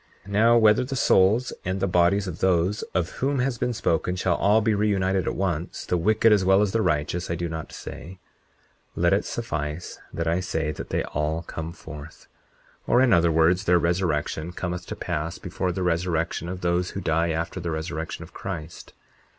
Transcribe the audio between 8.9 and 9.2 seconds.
let